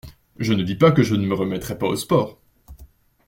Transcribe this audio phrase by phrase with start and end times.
[0.39, 2.39] Je ne dis pas que je ne me remettrai pas au sport.